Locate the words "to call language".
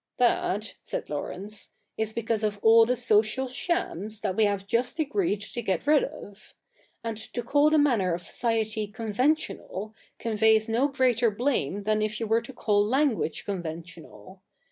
12.42-13.44